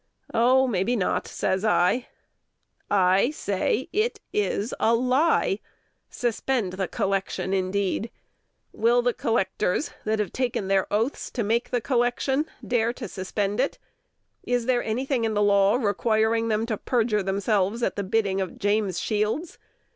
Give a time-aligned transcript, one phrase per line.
[0.33, 0.65] "Oh!
[0.65, 2.07] maybe not," says I.
[2.89, 5.59] "I say it is a lie.
[6.09, 8.09] Suspend the collection, indeed!
[8.73, 13.59] Will the collectors, that have taken their oaths to make the collection, dare to suspend
[13.59, 13.77] it?
[14.41, 18.41] Is there any thing in the law requiring them to perjure themselves at the bidding
[18.41, 19.59] of James Shields?